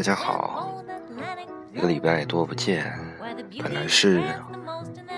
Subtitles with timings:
[0.00, 0.82] 大家好，
[1.74, 2.90] 一个礼拜多不见，
[3.62, 4.22] 本来是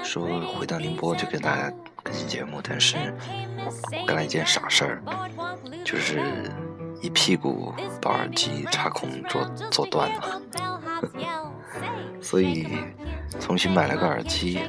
[0.03, 0.27] 说
[0.57, 1.73] 回到宁波就跟大家
[2.03, 2.97] 更新节目，但是
[4.05, 5.03] 干了一件傻事儿，
[5.85, 6.21] 就是
[7.01, 10.43] 一屁股把耳机插孔做做断了，
[12.21, 12.67] 所以
[13.39, 14.63] 重新买了个耳机，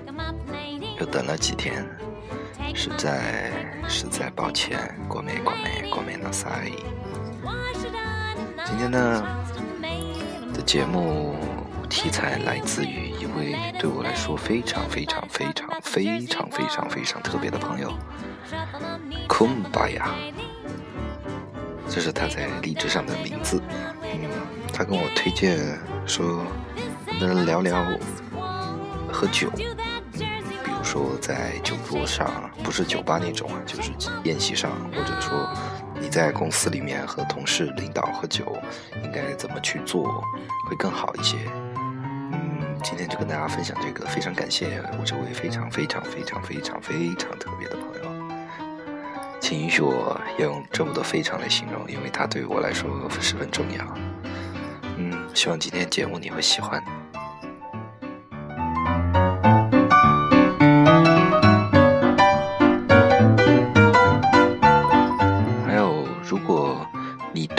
[1.00, 1.84] 又等了几天，
[2.76, 3.52] 实在
[3.88, 4.78] 实在抱歉，
[5.10, 6.72] 国美国美国美那塞。
[8.66, 9.43] 今天呢
[10.66, 11.36] 节目
[11.90, 17.94] 题材来自于一位对我来说非常非常非常非常非常非常特别的朋友
[19.28, 20.04] ，Kumbaya，
[21.90, 23.62] 这是他在荔枝上的名字。
[24.02, 24.30] 嗯，
[24.74, 25.60] 他跟我推荐
[26.08, 26.44] 说，
[27.20, 27.86] 能聊聊
[29.12, 33.92] 喝酒，比如说在酒桌上，不是酒吧那种啊，就是
[34.24, 35.48] 宴席上，或者说。
[36.04, 38.58] 你在公司里面和同事、领导喝酒，
[39.06, 40.22] 应该怎么去做
[40.70, 41.38] 会更好一些？
[42.34, 48.36] 嗯，今天就跟大家分享这个，非常感谢我这位非常非常非常非常非常特别的朋友，
[49.40, 53.86] 请允许我用这么多非常来形容，因为他对于我来说十分重要。
[54.98, 56.84] 嗯，希望今天节目你会喜欢。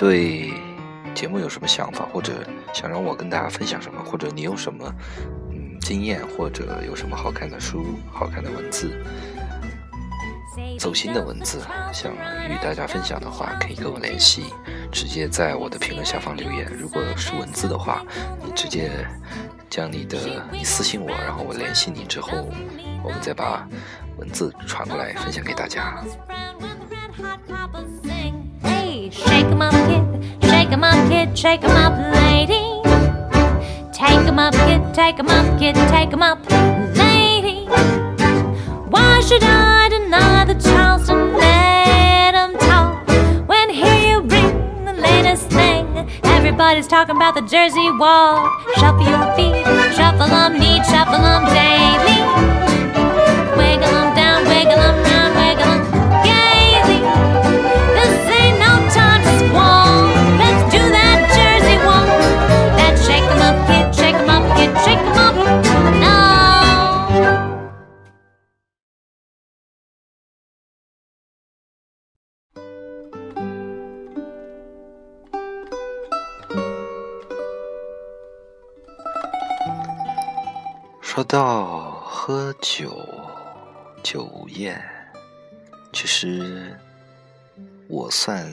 [0.04, 0.52] 对
[1.14, 2.30] 节目有什么想法，或者
[2.74, 4.94] 想让我跟大家分享什么，或者你有什么
[5.50, 9.02] 嗯经验，或者有什么好看的书、好看的文字、
[10.78, 11.58] 走心的文字，
[11.90, 14.44] 想与大家分享的话，可以跟我联系，
[14.92, 16.70] 直接在我的评论下方留言。
[16.78, 18.04] 如果是文字的话，
[18.44, 18.90] 你直接
[19.70, 20.18] 将你的
[20.52, 22.46] 你私信我，然后我联系你之后，
[23.02, 23.66] 我们再把
[24.18, 26.04] 文字传过来分享给大家。
[29.10, 29.60] Shake 'em
[30.94, 32.64] up, kid, shake 'em up, lady.
[33.92, 36.38] Take 'em up, kid, take 'em up, kid, take 'em up,
[36.96, 37.66] lady.
[38.94, 41.36] Why should I deny the Charleston?
[41.36, 43.08] Let 'em talk
[43.46, 43.68] when
[44.84, 45.86] the latest thing.
[46.36, 48.48] Everybody's talking about the Jersey Wall.
[48.78, 49.64] Shuffle your feet,
[49.96, 52.43] shuffle 'em neat, shuffle 'em daily.
[81.14, 83.08] 说到喝酒、
[84.02, 84.84] 酒宴，
[85.92, 86.76] 其实
[87.86, 88.50] 我算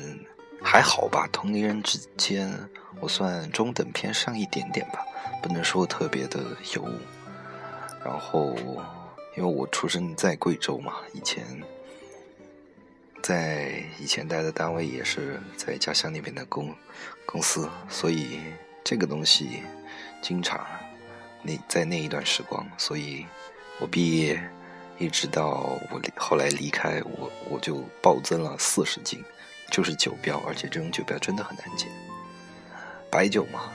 [0.61, 2.53] 还好吧，同龄人之间
[2.99, 5.03] 我算中等偏上一点点吧，
[5.41, 6.39] 不能说特别的
[6.75, 6.87] 油。
[8.05, 8.55] 然后，
[9.35, 11.43] 因为我出生在贵州嘛，以前
[13.23, 16.71] 在以前待的单位也是在家乡那边的公
[17.25, 18.39] 公司，所以
[18.83, 19.63] 这个东西
[20.21, 20.63] 经常
[21.43, 23.25] 那在那一段时光，所以
[23.79, 24.41] 我毕业
[24.97, 29.23] 一直到我后来离开，我我就暴增了四十斤，
[29.71, 31.87] 就是酒标，而且这种酒标真的很难见，
[33.09, 33.71] 白酒嘛。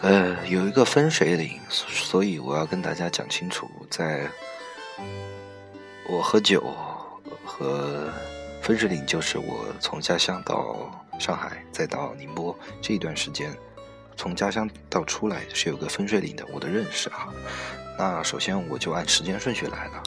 [0.00, 4.28] 呃，有一个分水岭，所以我要跟大家讲清楚，在
[6.08, 6.74] 我喝酒
[7.44, 8.12] 和
[8.62, 13.52] 分水岭，就是我从家乡到上海，再到宁波这一段时间，
[14.16, 17.28] 从家乡到出来是有个分水岭的，我的认识啊。
[17.98, 20.02] 那首先我就按时间顺序来了。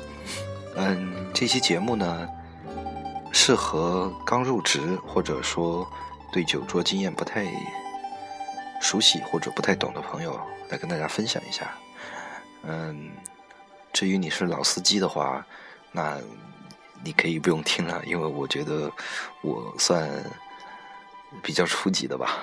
[0.77, 2.27] 嗯，这期节目呢，
[3.33, 5.85] 适合刚入职或者说
[6.31, 7.45] 对酒桌经验不太
[8.79, 11.75] 熟悉或者不太懂的朋友来跟大家分享一下。
[12.63, 13.11] 嗯，
[13.91, 15.45] 至于你是老司机的话，
[15.91, 16.19] 那
[17.03, 18.91] 你可以不用听了，因为我觉得
[19.41, 20.09] 我算
[21.43, 22.39] 比较初级的吧。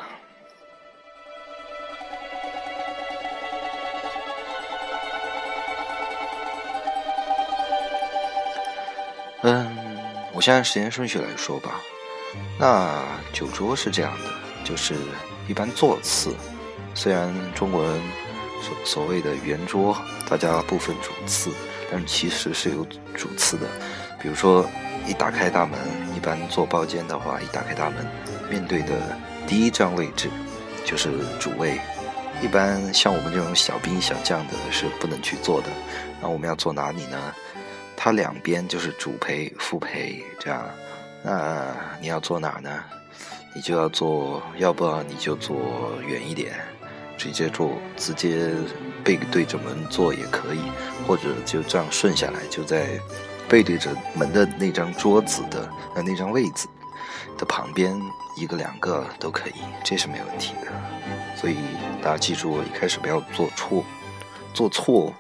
[9.45, 9.77] 嗯，
[10.33, 11.81] 我先按时间顺序来说吧。
[12.59, 13.03] 那
[13.33, 14.31] 酒桌是这样的，
[14.65, 14.95] 就是
[15.49, 16.35] 一般座次，
[16.95, 18.01] 虽然中国人
[18.63, 20.01] 所所谓的圆桌，
[20.31, 21.51] 大家不分主次，
[21.91, 23.67] 但其实是有主次的。
[24.23, 24.65] 比如说，
[25.07, 25.79] 一打开大门，
[26.15, 28.07] 一般坐包间的话，一打开大门，
[28.49, 28.95] 面对的
[29.47, 30.31] 第一张位置
[30.85, 31.11] 就是
[31.41, 31.81] 主位。
[32.41, 35.69] 一般像我们这种小兵小将的是不能去坐的。
[36.21, 37.35] 那我们要坐哪里呢？
[37.97, 40.65] 它两边就是主陪、副陪这样，
[41.23, 42.83] 那你要坐哪呢？
[43.55, 45.57] 你就要坐，要不你就坐
[46.07, 46.55] 远一点，
[47.19, 48.51] 直接坐，直接
[49.05, 50.61] 背对着门坐也可以，
[51.07, 52.99] 或者就这样顺下来，就在
[53.49, 56.69] 背对着门的那张桌子的呃那张位子
[57.37, 58.01] 的旁边
[58.37, 59.55] 一个两个都可以，
[59.85, 60.73] 这是没问题的。
[61.37, 61.57] 所以
[62.03, 63.85] 大家记住，一开始不要做错，
[64.55, 65.13] 做错。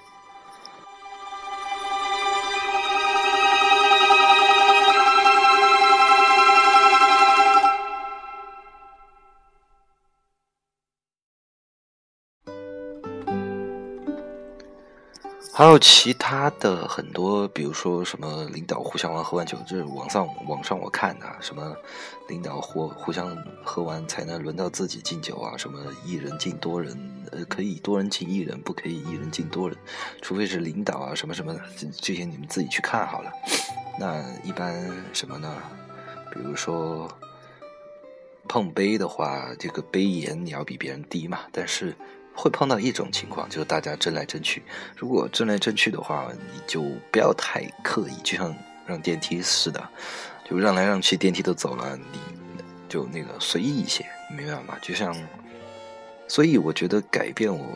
[15.54, 21.76] 还有其他的很多，比如说什么领导互相完喝完酒，这是网上网上我看的，什么
[22.26, 26.98] 领导互互相喝完才能轮到自己敬酒啊，什么一人敬多人，
[27.32, 29.76] 呃，可以多人敬一人，不可以一人敬多人，
[30.22, 33.30] 除非是领导啊什么什么，这这些你们自己去看好了。
[34.00, 35.54] 那一般什么呢？
[36.32, 37.06] 比如说
[38.48, 41.94] 碰杯的话，这个杯沿你要比别人低嘛，但是。
[42.34, 44.62] 会碰到一种情况，就是大家争来争去。
[44.96, 48.54] 如果争来争去的话，你就不要太刻意，就像
[48.86, 49.88] 让电梯似的，
[50.48, 52.18] 就让来让去，电梯都走了，你
[52.88, 54.04] 就那个随意一些，
[54.36, 54.76] 明白吗？
[54.82, 55.14] 就像，
[56.26, 57.66] 所以我觉得改变我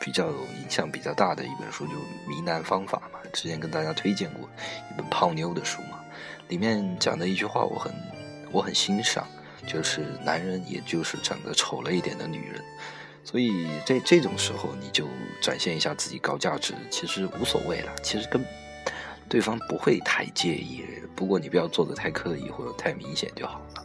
[0.00, 1.92] 比较影响比较大的一本书，就
[2.28, 4.48] 《迷难方法》嘛，之前跟大家推荐过
[4.90, 6.00] 一本泡妞的书嘛，
[6.48, 7.92] 里面讲的一句话我很
[8.52, 9.26] 我很欣赏，
[9.66, 12.62] 就是男人也就是长得丑了一点的女人。
[13.26, 15.04] 所以这这种时候，你就
[15.42, 17.92] 展现一下自己高价值，其实无所谓了。
[18.00, 18.40] 其实跟
[19.28, 20.84] 对方不会太介意，
[21.16, 23.84] 不过你不要做的太刻意或者太明显就好了。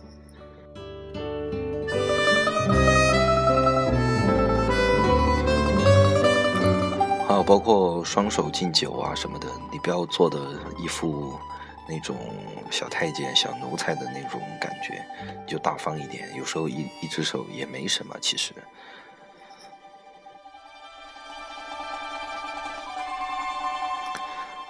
[7.28, 10.38] 还有包括双手敬酒啊什么的，你不要做的
[10.78, 11.34] 一副
[11.90, 12.16] 那种
[12.70, 15.04] 小太监、小奴才的那种感觉，
[15.48, 16.30] 就大方一点。
[16.38, 18.54] 有时候一一只手也没什么，其实。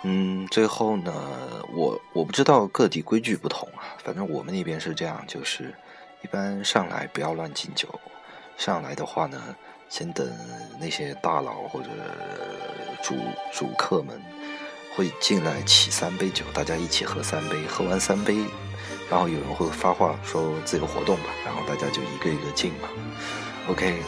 [0.04, 1.14] 嗯，最后呢，
[1.74, 5.74] 我我不知道各地规矩不同啊，反正我们那边是这样，就是
[6.24, 7.88] 一般上来不要乱敬酒，
[8.58, 9.40] 上来的话呢，
[9.90, 10.28] 先等
[10.80, 11.90] 那些大佬或者
[13.04, 13.16] 主
[13.54, 14.20] 主客们
[14.96, 18.38] 会进来起三杯酒，大家一起喝三杯，喝完三杯，
[19.08, 22.90] 然后有人会发话说自由活动吧，然后大家就一个一个敬嘛。
[23.68, 24.02] OK，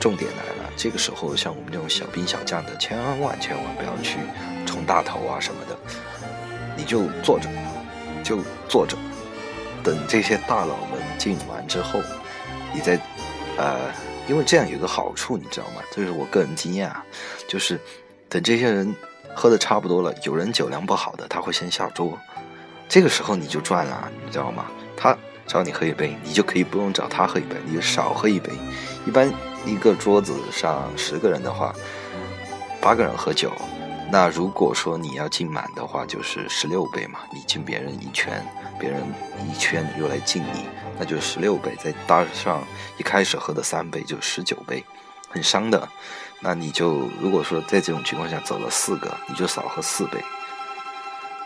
[0.00, 4.18] 重点来了，这个时候像我们这种小兵小将的，千万千万不要去。
[4.64, 5.76] 冲大头啊什么的，
[6.76, 7.48] 你就坐着，
[8.22, 8.38] 就
[8.68, 8.96] 坐着，
[9.82, 12.00] 等这些大佬们敬完之后，
[12.72, 12.98] 你再，
[13.56, 13.90] 呃，
[14.26, 15.82] 因为这样有个好处，你知道吗？
[15.90, 17.04] 这是我个人经验啊，
[17.48, 17.78] 就是
[18.28, 18.94] 等这些人
[19.34, 22.18] 喝的差不多了，有人酒量不好的，他会先下桌，
[22.88, 24.66] 这个时候你就赚了，你知道吗？
[24.96, 25.16] 他
[25.46, 28.50] 找你喝一杯，你就可以不用找他喝一杯，你就少喝一杯。
[29.06, 29.30] 一般
[29.66, 31.74] 一个桌子上十个人的话，
[32.80, 33.52] 八个人喝酒。
[34.14, 37.18] 那如果说你要敬满的话，就是十六杯嘛。
[37.32, 38.46] 你敬别人一圈，
[38.78, 39.02] 别人
[39.50, 42.62] 一圈又来敬你，那就十六杯，再搭上
[42.96, 44.84] 一开始喝的三杯，就十九杯，
[45.28, 45.88] 很伤的。
[46.38, 50.22] 那你就如果说在这种情况下走了四个，你就少喝四杯。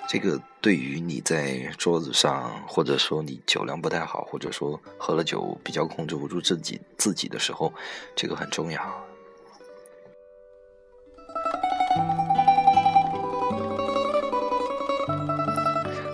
[0.06, 7.72] 这个对于你在桌子上，或者说你酒量不太好，或者说喝了酒比较控制不住自己自己的时候，
[8.14, 9.07] 这个很重要。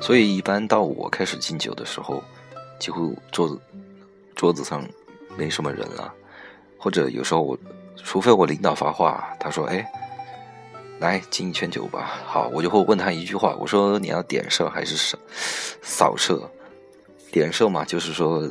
[0.05, 2.23] 所以，一般到我开始敬酒的时候，
[2.79, 3.59] 几乎桌子
[4.37, 4.87] 桌子上
[5.35, 6.13] 没什么人了，
[6.77, 7.59] 或者有时候我，
[7.97, 9.91] 除非我领导发话，他说：“哎，
[11.01, 15.19] 来敬一圈酒吧。”好，我就会问他一句话，我说：“你要点射还是扫
[15.81, 16.51] 扫射？
[17.33, 18.47] 点射嘛，就是说，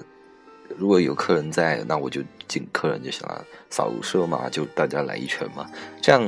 [0.76, 2.20] 如果有客人在，那我就
[2.54, 3.46] 请客人就行了。
[3.70, 5.70] 扫射嘛，就大家来一圈嘛。
[6.02, 6.22] 这样。”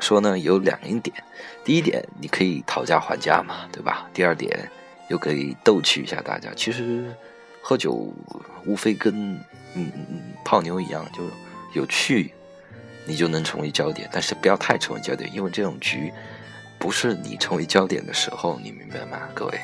[0.00, 1.14] 说呢有两一点，
[1.62, 4.08] 第一点你可以讨价还价嘛，对吧？
[4.14, 4.66] 第二点
[5.10, 6.48] 又可以逗趣一下大家。
[6.56, 7.14] 其实
[7.60, 8.10] 喝酒
[8.64, 9.34] 无非跟
[9.74, 11.22] 嗯嗯泡妞一样，就
[11.74, 12.32] 有趣，
[13.04, 14.08] 你就能成为焦点。
[14.10, 16.10] 但是不要太成为焦点，因为这种局
[16.78, 19.60] 不是你成为焦点的时候，你明白吗，各位？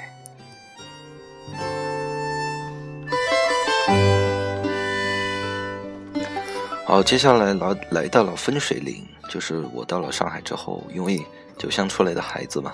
[6.88, 9.04] 好，接下来来来到了分水岭。
[9.28, 11.20] 就是我到了上海之后，因为
[11.58, 12.72] 酒乡出来的孩子嘛，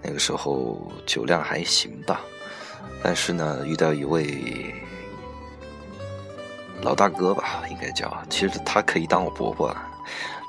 [0.00, 2.22] 那个时候酒量还行吧。
[3.02, 4.74] 但是呢，遇到一位
[6.80, 9.86] 老大哥吧，应该叫，其实他可以当我伯伯了。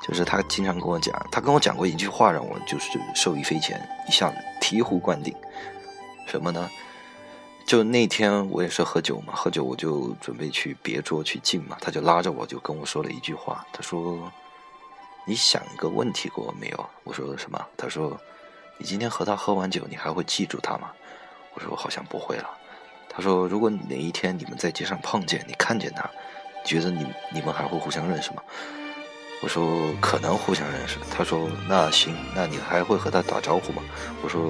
[0.08, 4.32] 就是他经常跟我讲，他跟我讲过一句话，让我就是受益匪浅，一下
[4.62, 5.34] 醍醐灌顶。
[6.26, 6.70] 什么呢？
[7.66, 14.30] 就那天我也是喝酒嘛，喝酒我就准备去别桌去敬嘛，他就拉着我就跟我说了一句话，他说
[15.26, 18.20] ：“你想一个问题过没有？”我说：“什么？”他说
[18.76, 20.92] ：“你今天和他喝完酒，你还会记住他吗？”
[21.54, 22.50] 我说：“好像不会了。”
[23.08, 26.08] 他说：“如果哪一天你们在街上碰见，你看见他，
[26.64, 28.42] 觉得你你们还会互相认识吗？”
[29.40, 33.82] 我说：“可能互相认识。”他说：“那行，那你还会和他打招呼吗？”
[34.22, 34.42] 我说：“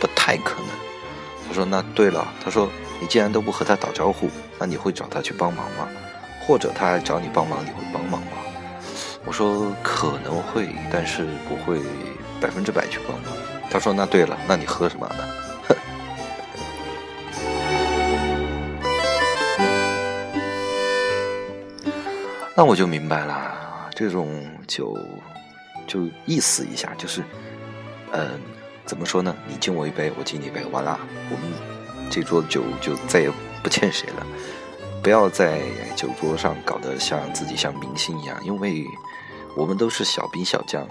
[0.00, 0.68] 不太可能。”
[1.50, 5.88] 他说：“那对了，他说你既然都不和他打招呼，那你会找他去帮忙吗？
[6.46, 8.28] 或者他来找你帮忙，你会帮忙吗？”
[9.26, 11.80] 我说：“可能会，但是不会
[12.40, 13.32] 百分之百去帮忙。”
[13.68, 15.24] 他说：“那对了，那你喝什么呢？”
[22.54, 24.96] 那我就明白了，这种酒
[25.84, 27.24] 就意思一下，就是，
[28.12, 28.40] 嗯。
[28.84, 29.34] 怎么说呢？
[29.46, 30.98] 你敬我一杯，我敬你一杯，完了，
[31.30, 33.30] 我们这桌酒就再也
[33.62, 34.26] 不欠谁了。
[35.02, 35.60] 不要在
[35.96, 38.84] 酒桌上搞得像自己像明星一样，因为
[39.56, 40.86] 我们都是小兵小将，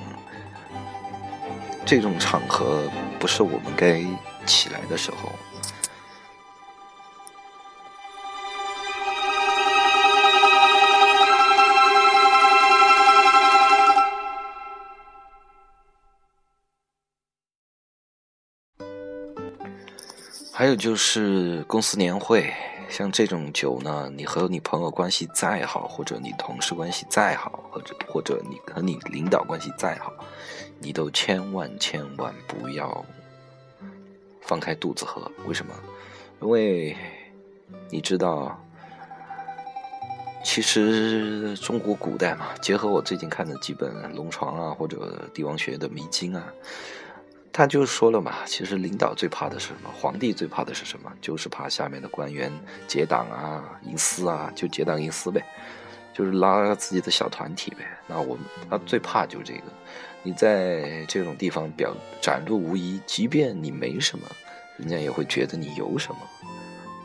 [1.85, 4.01] 这种场合不是我们该
[4.45, 5.29] 起来的时候。
[20.59, 22.53] 还有就是公司年会，
[22.89, 30.11] 像这种酒呢，你和你朋友关系再好，或者你同事关系再好，或者或者你和你领导关系再好，
[30.77, 33.05] 你都千万千万不要
[34.41, 35.31] 放开肚子喝。
[35.45, 35.73] 为什么？
[36.41, 36.93] 因为
[37.89, 38.61] 你知道，
[40.43, 46.43] 其实中国古代嘛，结合我最近看的几本《龙床》啊，或者帝王学的迷经啊。
[47.59, 49.89] 他就说了嘛，其实领导最怕的是什么？
[49.93, 51.11] 皇帝最怕的是什么？
[51.19, 52.49] 就是怕下面的官员
[52.87, 55.43] 结党啊、营私啊，就结党营私呗，
[56.13, 57.79] 就是拉自己的小团体呗。
[58.07, 59.63] 那我们他最怕就是这个，
[60.23, 64.25] 你在这种地方表展露无遗，即便你没什么，
[64.77, 66.19] 人家也会觉得你有什么，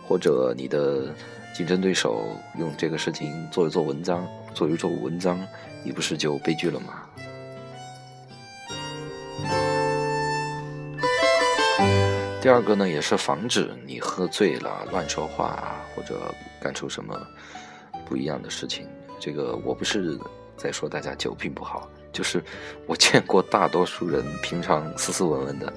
[0.07, 1.13] 或者你的
[1.53, 5.37] 竞争对手用这个事情做一做文章，做一做文章，
[5.83, 7.03] 你不是就悲剧了吗？
[12.45, 17.19] 第二个呢，也是防止你喝醉了乱说话，或者干出什么
[18.05, 18.87] 不一样的事情。
[19.19, 20.19] 这个我不是
[20.55, 22.45] 在说大家酒品不好，就是
[22.87, 25.73] 我见过大多数人平常斯斯文文的，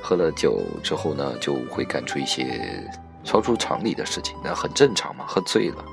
[0.00, 2.90] 喝了酒之后呢，就会干出一些
[3.22, 5.84] 超出常理的事情，那很正常嘛，喝醉了，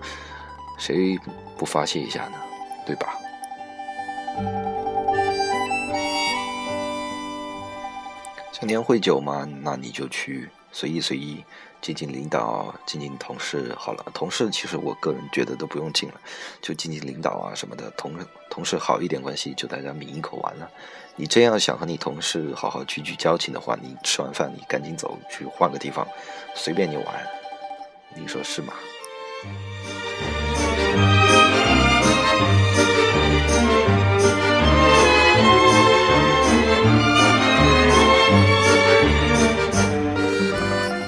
[0.77, 1.19] 谁
[1.57, 2.37] 不发泄一下呢？
[2.85, 3.13] 对吧？
[8.65, 11.43] 年会酒嘛，那你就去随意随意
[11.81, 13.73] 敬敬领导，敬敬同事。
[13.77, 16.15] 好了，同事其实我个人觉得都不用敬了，
[16.61, 17.91] 就敬敬领导啊什么的。
[17.91, 18.13] 同
[18.49, 20.69] 同事好一点关系，就大家抿一口完了。
[21.15, 26.07] 你真要想和你同事好好聚聚交情的话，你吃完饭你赶紧走去换个地方，
[26.55, 27.05] 随便你玩。
[28.15, 28.73] 你说是吗？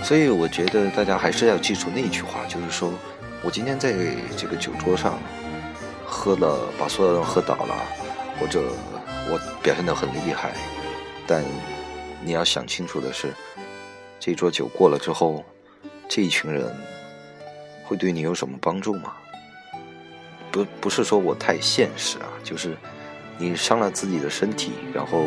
[0.06, 2.94] 所以我觉得大家还是要记住那句话，就是说
[3.42, 3.92] 我今天在
[4.38, 5.18] 这个酒桌上
[6.06, 7.76] 喝了，把所有人喝倒了，
[8.40, 8.62] 或者
[9.28, 10.54] 我表现得很厉害，
[11.26, 11.44] 但
[12.24, 13.34] 你要想清楚的是，
[14.20, 15.44] 这桌酒过了之后，
[16.08, 16.72] 这一群人
[17.84, 19.12] 会对你有什么帮助吗？
[20.52, 22.78] 不，不是说我太现实啊，就是
[23.40, 25.26] 你伤了自己的身体，然后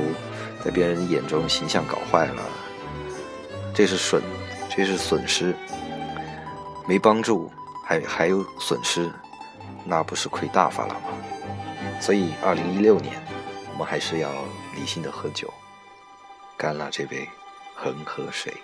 [0.64, 2.42] 在别人眼中形象搞坏了，
[3.74, 4.22] 这是损。
[4.68, 5.54] 这是损失，
[6.86, 7.50] 没帮助，
[7.84, 9.10] 还还有损失，
[9.84, 11.00] 那不是亏大发了吗？
[12.00, 13.20] 所以，二零一六年，
[13.72, 14.30] 我们还是要
[14.76, 15.52] 理性的喝酒，
[16.56, 17.28] 干了这杯
[17.74, 18.54] 恒河水。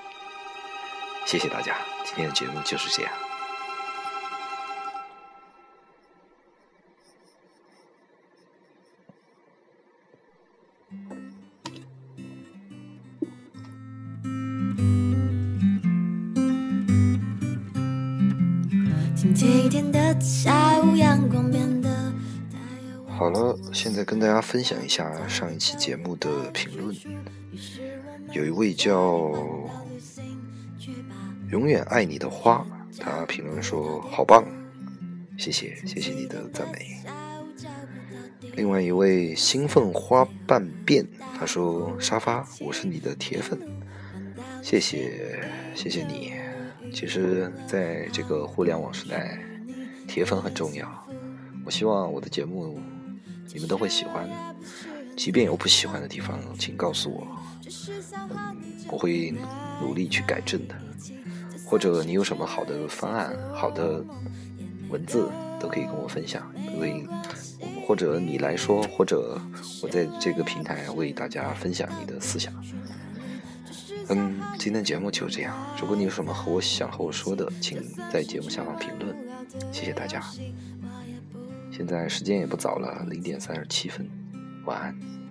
[1.26, 3.12] 谢谢大家，今天的节目就是这样。
[23.06, 26.94] 好了，现在跟大家分享一下上一期节目的评论。
[28.32, 29.32] 有一位叫
[31.50, 32.66] “永远爱你的花”，
[33.00, 34.44] 他评论说：“好棒，
[35.38, 37.00] 谢谢，谢谢你的赞美。”
[38.56, 41.06] 另外一位“兴奋花瓣变”，
[41.38, 43.58] 他说：“沙发，我是你的铁粉，
[44.62, 45.40] 谢谢，
[45.74, 46.34] 谢谢你。”
[46.94, 49.36] 其实，在这个互联网时代，
[50.06, 50.88] 铁粉很重要。
[51.64, 52.80] 我希望我的节目
[53.52, 54.28] 你们都会喜欢，
[55.16, 57.26] 即便有不喜欢的地方，请告诉我，
[58.88, 59.34] 我会
[59.82, 60.74] 努力去改正的。
[61.66, 64.04] 或者你有什么好的方案、好的
[64.88, 66.48] 文字，都可以跟我分享。
[66.56, 67.04] 因为，
[67.84, 69.40] 或者你来说，或者
[69.82, 72.52] 我在这个平台为大家分享你的思想。
[74.08, 75.56] 嗯，今天节目就这样。
[75.80, 77.82] 如果你有什么和我想和我说的，请
[78.12, 79.16] 在节目下方评论。
[79.72, 80.22] 谢谢大家。
[81.70, 84.08] 现在时间也不早了，零点三十七分，
[84.64, 85.23] 晚安。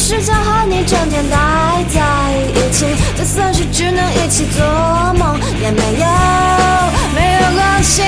[0.00, 1.36] 是想和你整天待
[1.92, 2.00] 在
[2.54, 2.86] 一起，
[3.16, 4.64] 就算是只能一起做
[5.14, 6.06] 梦也没有。
[7.14, 8.02] 没有关系，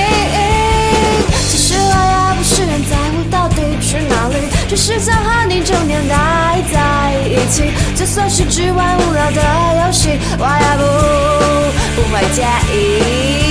[1.47, 4.35] 其实我也不是很在乎到底去哪里，
[4.67, 9.41] 只是想和你整天待在一起，就算是只玩无聊的
[9.85, 12.43] 游戏，我也不不会介
[12.75, 13.42] 意。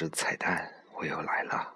[0.00, 1.74] 是彩蛋，我又来了。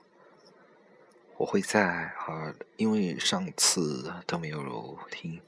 [1.37, 5.41] 我会在啊，因为上次都没有听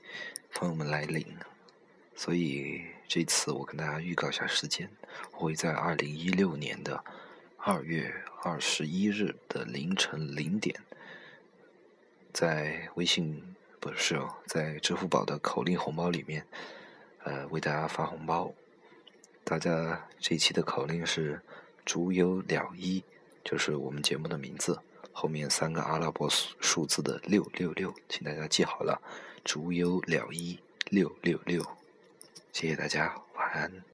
[0.52, 1.24] 朋友们来领，
[2.16, 4.90] 所以这次我跟大家预告一下时间，
[5.34, 7.04] 我会在二零一六年的
[7.58, 10.74] 二月二十一日的凌晨零点，
[12.32, 16.44] 在微信不是哦，在支付宝的口令红包里面，
[17.22, 18.52] 呃，为大家发红包。
[19.44, 21.40] 大家这一期的口令是
[21.84, 23.02] “竹有了一”，
[23.44, 24.80] 就是我们节目的名字，
[25.12, 29.00] 后面三个阿拉伯数数字的六六六，请大家记好了
[29.44, 30.58] ，“竹有了一”
[30.90, 31.62] 六六六，
[32.52, 33.82] 谢谢大家，晚安。